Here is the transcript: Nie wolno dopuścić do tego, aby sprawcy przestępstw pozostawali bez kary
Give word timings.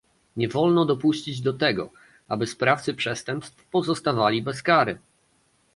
Nie 0.37 0.47
wolno 0.47 0.85
dopuścić 0.85 1.41
do 1.41 1.53
tego, 1.53 1.89
aby 2.27 2.47
sprawcy 2.47 2.93
przestępstw 2.93 3.63
pozostawali 3.65 4.41
bez 4.41 4.63
kary 4.63 4.99